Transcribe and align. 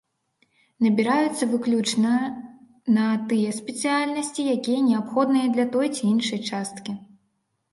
Набіраюцца 0.85 1.43
выключна 1.51 2.13
на 2.97 3.03
тыя 3.33 3.49
спецыяльнасці, 3.59 4.41
якія 4.55 4.79
неабходныя 4.89 5.47
для 5.59 5.65
той 5.77 5.87
ці 5.95 6.03
іншай 6.15 6.39
часткі. 6.49 6.91